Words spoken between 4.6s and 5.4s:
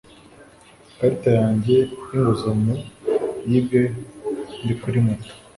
ndi kuri moto